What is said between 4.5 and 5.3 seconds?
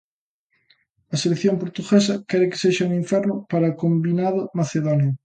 macedonio.